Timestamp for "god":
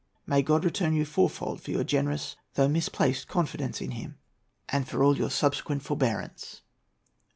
0.41-0.65